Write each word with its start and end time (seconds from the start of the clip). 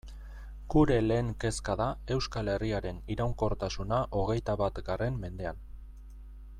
Gure 0.73 0.95
lehen 1.09 1.27
kezka 1.43 1.75
da 1.81 1.89
Euskal 2.15 2.49
Herriaren 2.55 3.03
iraunkortasuna 3.17 4.01
hogeita 4.21 4.57
batgarren 4.63 5.25
mendean. 5.27 5.63